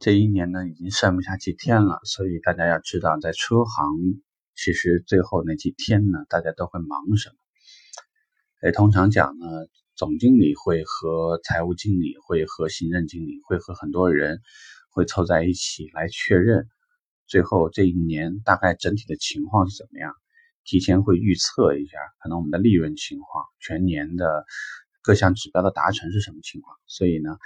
[0.00, 4.22] 这一年呢，已经剩不下几天了，所以大家要知道，在车行
[4.54, 7.34] 其实最后那几天呢，大家都会忙什么？
[8.60, 9.46] 哎，通常讲呢，
[9.96, 14.40] 总经理会和财务经理会和行政经理会和很多人
[14.90, 16.68] 会凑在一起来确认，
[17.26, 20.14] 最后这一年大概整体的情况是怎么样，
[20.62, 24.46] 提前会预测一下，可能我们的利润情况，全年的
[25.02, 26.76] 各项指标的达成是什么情况。
[26.86, 27.36] 所以呢，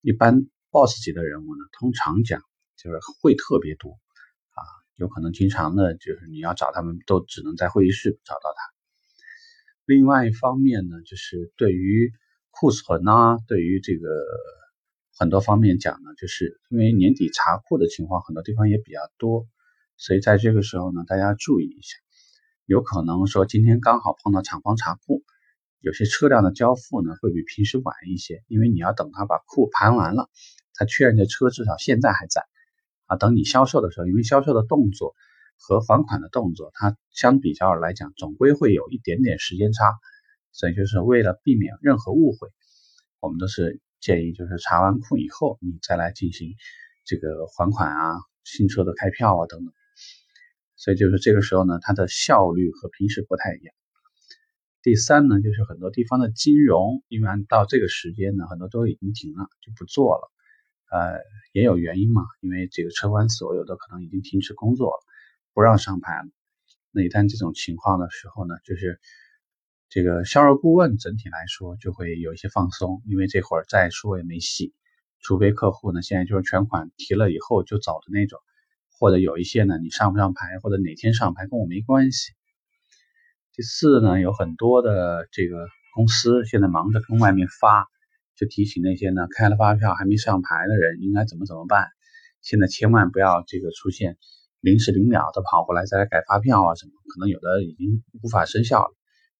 [0.00, 0.46] 一般。
[0.76, 2.42] Boss 级的人物呢，通常讲
[2.76, 4.60] 就是会特别多啊，
[4.96, 8.60] 有可能经常呢，就是你要找他们都只能在会议室找到他。
[9.86, 12.12] 另外一方面呢，就是对于
[12.50, 14.06] 库存啊，对于这个
[15.16, 19.48] 很多方面讲呢，就是因为年底查库的情况，很多地方也比较多，
[19.96, 21.96] 所以在这个时候呢，大家注意一下，
[22.66, 25.24] 有可能说今天刚好碰到厂方查库，
[25.80, 30.28] 有些车辆的交付呢会比平时晚一些，因为你要等他把库盘完了。
[30.76, 32.44] 他确认这车至少现在还在
[33.06, 35.14] 啊，等你销售的时候，因为销售的动作
[35.58, 39.94] 和还款的动作，它相比较来讲，总归会有一点点时间差，
[40.52, 42.48] 所以就是为了避免任何误会，
[43.20, 46.54] 我们都是建议就是查完库以后，你再来进行
[47.04, 49.72] 这个还款啊、新车的开票啊等等，
[50.76, 53.74] 所以就是这个时候呢，它的效率和平时不太一样。
[54.82, 60.30] 第三呢，就是很多地方的金融，因为到这个时间呢，很多都已经停了，就不做了。
[60.96, 61.20] 呃，
[61.52, 65.04] 也有原因嘛，因为这个车管所有的可能已经停止工作了，
[65.52, 66.28] 不让上牌了。
[66.90, 68.98] 那一旦这种情况的时候呢，就是
[69.90, 74.72] 这个销售顾问整体来说就会有一些放松，因为这会儿再说也没戏，
[75.20, 78.40] 除非客户呢现在就是全款提了以后就走的那种，
[78.98, 82.32] 或者有一些呢你上不上牌或者哪天上牌跟我没关系。
[83.52, 87.86] 第四呢，有很多的这个公司现在忙着跟外面发。
[88.36, 91.88] 就提醒那些呢开了发票还没上牌的人应该怎么怎么办。
[92.42, 94.18] 现在千万不要这个出现
[94.60, 98.94] 临时临了的跑过来再来改发票啊什么，可能有的已经无法生效了。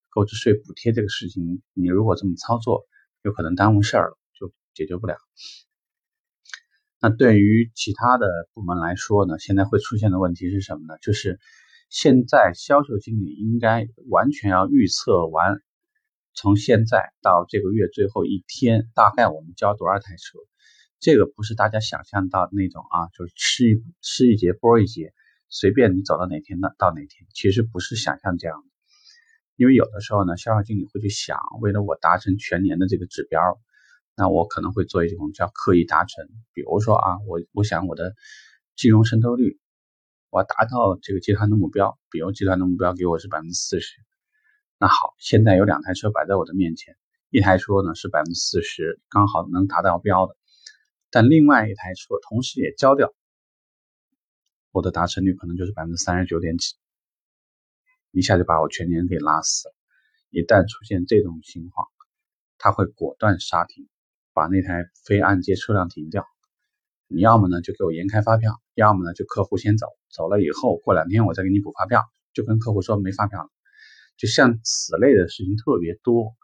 [0.09, 2.87] 购置税补贴这个事情，你如果这么操作，
[3.23, 5.17] 有可能耽误事儿了，就解决不了。
[7.01, 10.99] 那对于其他的部门来说呢，现在会出现的问题是什么呢？
[11.03, 11.39] 就是
[11.91, 15.61] 现在销售经理应该完全要预测完。
[16.37, 20.39] 从现在到这个月最后一天，大概我们交多少台车？
[21.01, 25.15] 这个不是大家想象到那种啊，就是吃一吃一节播一节，
[25.49, 28.63] 随便你走到哪天到到哪天，其实不是想象这样。
[29.57, 33.41] 因为有的时候呢，销售经理会去想，为了我达成全年的这个指标，
[34.15, 36.29] 那我可能会做一种叫刻意达成。
[36.53, 38.15] 比如说啊，我我想我的
[38.77, 39.59] 金融渗透率，
[40.29, 44.06] 我要达到这个集团的目标，比如集团的目标给我是百分之四十。
[44.79, 46.99] 那好，现在有两台车摆在我的面前，
[47.31, 50.37] 一台车呢是百分之四十，刚好能达到标的，
[51.11, 53.15] 但另外一台车同时也交掉，
[54.73, 56.75] 我的达成率可能就是百分之三十九点几，
[58.11, 59.75] 一下就把我全年给拉死了。
[60.29, 61.89] 一旦出现这种情况，
[62.59, 63.89] 他会果断刹停，
[64.35, 66.27] 把那台非按揭车辆停掉。
[67.09, 72.05] 你要么呢就给我延开发票，要么呢就客户先走，走了以后过两天我再给你补发票，
[72.35, 73.49] 就跟客户说没发票了。
[74.17, 76.35] 就像此类的事情特别多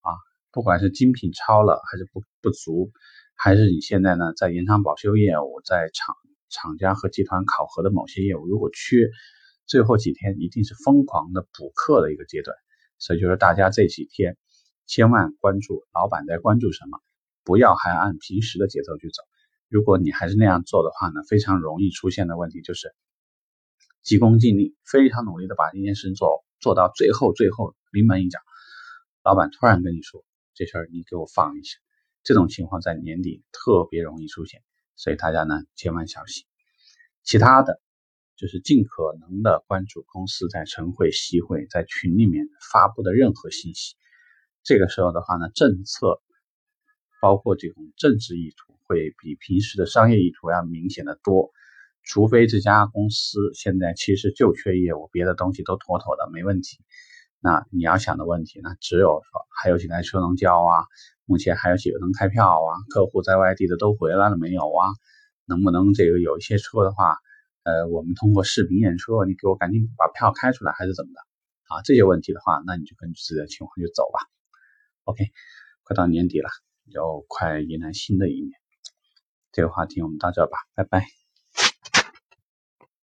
[0.00, 0.16] 啊，
[0.50, 2.90] 不管是精品超了还是不不足，
[3.36, 6.16] 还是你现在呢在延长保修业务，在厂
[6.48, 9.10] 厂家和集团考核的某些业务如果缺，
[9.66, 12.56] 最后几天一定是疯狂的补课的一个阶段。
[12.98, 14.36] 所以就是大家这几天
[14.86, 16.98] 千万关注老板在关注什么，
[17.44, 19.22] 不要还按平时的节奏去走。
[19.68, 22.94] 如果你还是那样做的话呢，非常容易出现的问题就是
[24.02, 26.44] 急功近利，非常努力的把这件事情做。
[26.60, 28.40] 做到最后，最后临门一脚，
[29.22, 31.78] 老板突然跟你说这事儿你给我放一下，
[32.24, 34.60] 这种情况在年底特别容易出现，
[34.96, 36.44] 所以大家呢千万小心。
[37.22, 37.80] 其他的
[38.36, 43.94] 就是尽可能的关注公司在晨会、夕会、在群里面发布的任何信息。
[44.64, 46.20] 这个时候的话呢，政策
[47.20, 51.52] 包括这种政治意图会比平时的商业意图要明显的多。
[52.08, 56.78] 除非这家公司现在其实就缺业务，别的东西都妥妥的没问题。
[57.38, 60.86] 那你要想的问题呢，只有说还有几台车能交啊？
[61.26, 62.80] 目前还有几个能开票啊？
[62.88, 64.88] 客户在外地的都回来了没有啊？
[65.44, 67.18] 能不能这个有一些车的话，
[67.62, 71.20] 呃，我们通过视频验车，你给我赶紧把票开出来，还是怎么的？
[71.68, 74.18] 啊，这些问题的话，那你就根据自己的情况就走吧。
[75.04, 75.26] OK，
[75.82, 76.48] 快到年底了，
[76.86, 78.52] 要快迎来新的一年。
[79.52, 81.27] 这个话题我们到这吧，拜拜。